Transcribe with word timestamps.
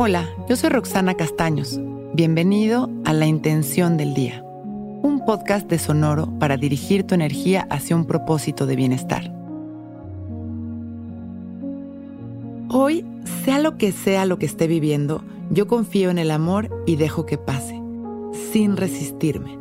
Hola, 0.00 0.28
yo 0.48 0.54
soy 0.54 0.70
Roxana 0.70 1.14
Castaños. 1.14 1.80
Bienvenido 2.14 2.88
a 3.04 3.12
La 3.12 3.26
Intención 3.26 3.96
del 3.96 4.14
Día, 4.14 4.44
un 4.44 5.24
podcast 5.26 5.68
de 5.68 5.80
Sonoro 5.80 6.38
para 6.38 6.56
dirigir 6.56 7.02
tu 7.02 7.16
energía 7.16 7.66
hacia 7.68 7.96
un 7.96 8.04
propósito 8.06 8.64
de 8.64 8.76
bienestar. 8.76 9.34
Hoy, 12.70 13.04
sea 13.44 13.58
lo 13.58 13.76
que 13.76 13.90
sea 13.90 14.24
lo 14.24 14.38
que 14.38 14.46
esté 14.46 14.68
viviendo, 14.68 15.24
yo 15.50 15.66
confío 15.66 16.10
en 16.10 16.18
el 16.18 16.30
amor 16.30 16.70
y 16.86 16.94
dejo 16.94 17.26
que 17.26 17.36
pase, 17.36 17.82
sin 18.52 18.76
resistirme. 18.76 19.58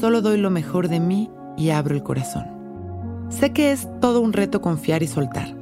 Solo 0.00 0.20
doy 0.20 0.38
lo 0.38 0.50
mejor 0.50 0.88
de 0.88 0.98
mí 0.98 1.30
y 1.56 1.70
abro 1.70 1.94
el 1.94 2.02
corazón. 2.02 2.46
Sé 3.28 3.52
que 3.52 3.70
es 3.70 3.86
todo 4.00 4.20
un 4.20 4.32
reto 4.32 4.60
confiar 4.60 5.04
y 5.04 5.06
soltar, 5.06 5.54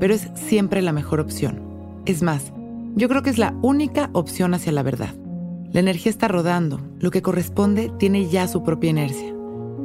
pero 0.00 0.14
es 0.14 0.32
siempre 0.34 0.82
la 0.82 0.90
mejor 0.90 1.20
opción. 1.20 1.62
Es 2.06 2.22
más, 2.24 2.52
yo 2.98 3.08
creo 3.08 3.22
que 3.22 3.30
es 3.30 3.38
la 3.38 3.54
única 3.62 4.10
opción 4.12 4.54
hacia 4.54 4.72
la 4.72 4.82
verdad. 4.82 5.14
La 5.70 5.78
energía 5.78 6.10
está 6.10 6.26
rodando, 6.26 6.80
lo 6.98 7.12
que 7.12 7.22
corresponde 7.22 7.92
tiene 7.96 8.28
ya 8.28 8.48
su 8.48 8.64
propia 8.64 8.90
inercia. 8.90 9.32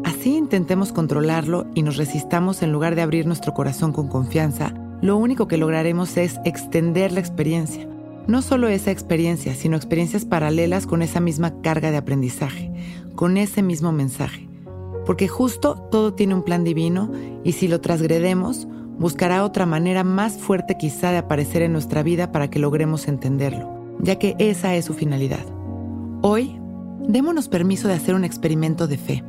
Así 0.03 0.35
intentemos 0.35 0.91
controlarlo 0.91 1.67
y 1.75 1.83
nos 1.83 1.97
resistamos 1.97 2.63
en 2.63 2.71
lugar 2.71 2.95
de 2.95 3.03
abrir 3.03 3.27
nuestro 3.27 3.53
corazón 3.53 3.93
con 3.93 4.07
confianza, 4.07 4.73
lo 5.01 5.17
único 5.17 5.47
que 5.47 5.57
lograremos 5.57 6.17
es 6.17 6.39
extender 6.43 7.11
la 7.11 7.19
experiencia. 7.19 7.87
No 8.25 8.41
solo 8.41 8.67
esa 8.67 8.89
experiencia, 8.89 9.53
sino 9.53 9.77
experiencias 9.77 10.25
paralelas 10.25 10.87
con 10.87 11.03
esa 11.03 11.19
misma 11.19 11.61
carga 11.61 11.91
de 11.91 11.97
aprendizaje, 11.97 12.71
con 13.13 13.37
ese 13.37 13.61
mismo 13.61 13.91
mensaje. 13.91 14.49
Porque 15.05 15.27
justo 15.27 15.75
todo 15.91 16.15
tiene 16.15 16.33
un 16.33 16.43
plan 16.43 16.63
divino 16.63 17.11
y 17.43 17.51
si 17.51 17.67
lo 17.67 17.79
transgredemos, 17.79 18.67
buscará 19.03 19.43
otra 19.43 19.65
manera 19.65 20.05
más 20.05 20.37
fuerte 20.37 20.77
quizá 20.77 21.11
de 21.11 21.17
aparecer 21.17 21.61
en 21.61 21.73
nuestra 21.73 22.03
vida 22.03 22.31
para 22.31 22.49
que 22.49 22.57
logremos 22.57 23.09
entenderlo, 23.09 23.97
ya 23.99 24.17
que 24.17 24.33
esa 24.39 24.75
es 24.75 24.85
su 24.85 24.93
finalidad. 24.93 25.45
Hoy, 26.21 26.57
démonos 27.05 27.49
permiso 27.49 27.89
de 27.89 27.95
hacer 27.95 28.15
un 28.15 28.23
experimento 28.23 28.87
de 28.87 28.97
fe. 28.97 29.21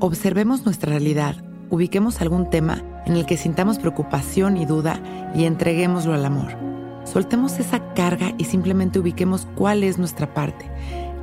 Observemos 0.00 0.64
nuestra 0.64 0.92
realidad, 0.92 1.36
ubiquemos 1.68 2.22
algún 2.22 2.48
tema 2.48 2.82
en 3.04 3.18
el 3.18 3.26
que 3.26 3.36
sintamos 3.36 3.78
preocupación 3.78 4.56
y 4.56 4.64
duda 4.64 5.02
y 5.34 5.44
entreguémoslo 5.44 6.14
al 6.14 6.24
amor. 6.24 6.56
Soltemos 7.04 7.58
esa 7.58 7.92
carga 7.92 8.32
y 8.38 8.44
simplemente 8.44 8.98
ubiquemos 8.98 9.46
cuál 9.56 9.84
es 9.84 9.98
nuestra 9.98 10.32
parte, 10.32 10.70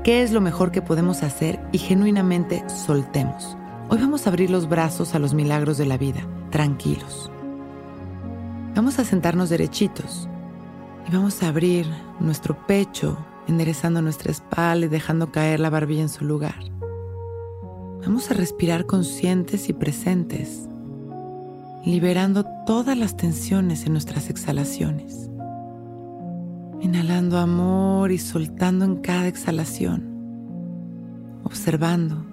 qué 0.03 0.21
es 0.21 0.31
lo 0.31 0.41
mejor 0.41 0.69
que 0.69 0.83
podemos 0.83 1.23
hacer 1.23 1.59
y 1.71 1.79
genuinamente 1.79 2.63
soltemos. 2.69 3.57
Hoy 3.89 3.97
vamos 3.97 4.27
a 4.27 4.29
abrir 4.29 4.51
los 4.51 4.69
brazos 4.69 5.15
a 5.15 5.19
los 5.19 5.33
milagros 5.33 5.79
de 5.79 5.87
la 5.87 5.97
vida, 5.97 6.21
tranquilos. 6.51 7.31
Vamos 8.75 8.99
a 8.99 9.05
sentarnos 9.05 9.49
derechitos 9.49 10.27
y 11.07 11.11
vamos 11.15 11.41
a 11.41 11.47
abrir 11.47 11.87
nuestro 12.19 12.57
pecho, 12.67 13.17
enderezando 13.47 14.01
nuestra 14.01 14.31
espalda 14.31 14.87
y 14.87 14.89
dejando 14.89 15.31
caer 15.31 15.61
la 15.61 15.69
barbilla 15.69 16.01
en 16.01 16.09
su 16.09 16.25
lugar. 16.25 16.59
Vamos 18.05 18.29
a 18.29 18.33
respirar 18.33 18.85
conscientes 18.85 19.69
y 19.69 19.73
presentes, 19.73 20.67
liberando 21.85 22.43
todas 22.65 22.97
las 22.97 23.15
tensiones 23.15 23.85
en 23.85 23.93
nuestras 23.93 24.29
exhalaciones. 24.29 25.29
Inhalando 26.81 27.37
amor 27.37 28.11
y 28.11 28.17
soltando 28.17 28.83
en 28.83 28.97
cada 28.97 29.29
exhalación, 29.29 30.03
observando 31.45 32.25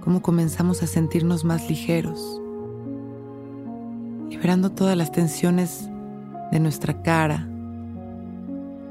cómo 0.00 0.22
comenzamos 0.22 0.84
a 0.84 0.86
sentirnos 0.86 1.44
más 1.44 1.68
ligeros 1.68 2.39
liberando 4.40 4.72
todas 4.72 4.96
las 4.96 5.12
tensiones 5.12 5.90
de 6.50 6.60
nuestra 6.60 7.02
cara, 7.02 7.46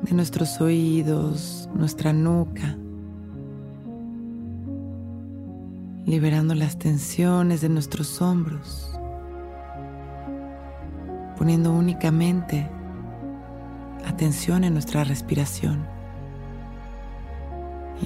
de 0.04 0.14
nuestros 0.14 0.62
oídos, 0.62 1.68
nuestra 1.74 2.14
nuca, 2.14 2.78
liberando 6.06 6.54
las 6.54 6.78
tensiones 6.78 7.62
de 7.62 7.70
nuestros 7.70 8.22
hombros, 8.22 8.92
poniendo 11.36 11.72
únicamente 11.72 12.70
atención 14.06 14.64
en 14.64 14.74
nuestra 14.74 15.04
respiración, 15.04 15.84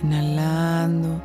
inhalando, 0.02 1.22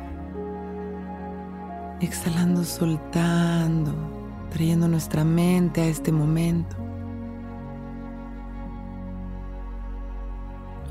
exhalando, 2.01 2.65
soltando 2.65 4.18
trayendo 4.49 4.87
nuestra 4.87 5.23
mente 5.23 5.81
a 5.81 5.87
este 5.87 6.11
momento. 6.11 6.75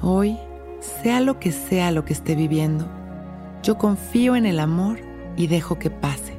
Hoy, 0.03 0.39
sea 0.81 1.21
lo 1.21 1.41
que 1.41 1.53
sea 1.53 1.91
lo 1.91 2.05
que 2.05 2.13
esté 2.13 2.35
viviendo, 2.35 2.89
yo 3.63 3.79
confío 3.79 4.37
en 4.37 4.47
el 4.47 4.61
amor 4.61 5.01
y 5.37 5.49
dejo 5.49 5.79
que 5.79 5.91
pase, 5.91 6.35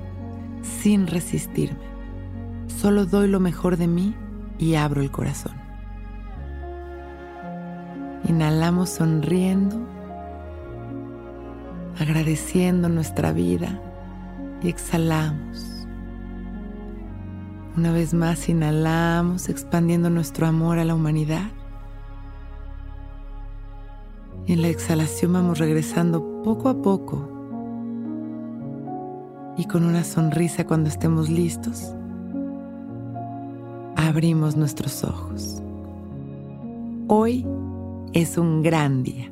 sin 0.61 1.07
resistirme. 1.07 1.89
Solo 2.67 3.05
doy 3.05 3.27
lo 3.27 3.39
mejor 3.39 3.77
de 3.77 3.87
mí 3.87 4.15
y 4.57 4.75
abro 4.75 5.01
el 5.01 5.11
corazón. 5.11 5.53
Inhalamos 8.27 8.89
sonriendo, 8.89 9.85
agradeciendo 11.99 12.87
nuestra 12.87 13.33
vida 13.33 13.81
y 14.61 14.69
exhalamos 14.69 15.78
una 17.77 17.91
vez 17.91 18.13
más 18.13 18.49
inhalamos, 18.49 19.49
expandiendo 19.49 20.09
nuestro 20.09 20.47
amor 20.47 20.79
a 20.79 20.85
la 20.85 20.95
humanidad. 20.95 21.51
Y 24.45 24.53
en 24.53 24.61
la 24.61 24.69
exhalación 24.69 25.33
vamos 25.33 25.59
regresando 25.59 26.41
poco 26.43 26.69
a 26.69 26.81
poco. 26.81 27.29
Y 29.57 29.65
con 29.65 29.83
una 29.83 30.03
sonrisa 30.03 30.65
cuando 30.65 30.89
estemos 30.89 31.29
listos, 31.29 31.93
abrimos 33.95 34.55
nuestros 34.55 35.03
ojos. 35.03 35.61
Hoy 37.07 37.45
es 38.13 38.37
un 38.37 38.63
gran 38.63 39.03
día. 39.03 39.31